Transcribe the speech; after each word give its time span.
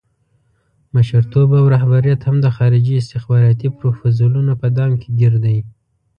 مشرتوب 0.93 1.49
او 1.59 1.65
رهبریت 1.75 2.21
هم 2.27 2.37
د 2.41 2.47
خارجي 2.57 2.93
استخباراتي 3.01 3.67
پروفوزلونو 3.77 4.53
په 4.61 4.67
دام 4.77 4.91
کې 5.01 5.09
ګیر 5.19 5.33
دی. 5.45 5.57